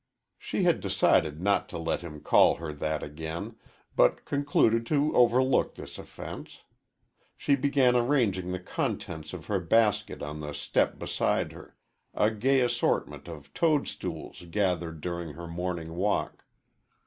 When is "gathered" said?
14.49-15.01